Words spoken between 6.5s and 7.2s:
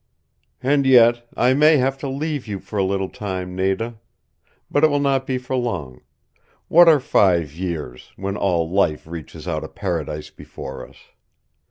What are